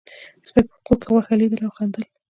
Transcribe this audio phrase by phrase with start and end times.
[0.47, 2.03] سپي په خوب کې غوښه لیدله او خندل.